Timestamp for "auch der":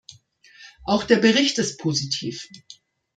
0.83-1.17